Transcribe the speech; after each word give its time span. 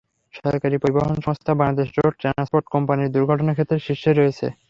সরকারি 0.33 0.75
পরিবহন 0.77 1.17
সংস্থা 1.25 1.51
বাংলাদেশ 1.55 1.87
রোড 1.97 2.13
ট্রান্সপোর্ট 2.21 2.65
কোম্পানি 2.73 3.03
দুর্ঘটনার 3.15 3.55
ক্ষেত্রে 3.57 3.77
শীর্ষে 3.85 4.11
রয়েছে। 4.13 4.47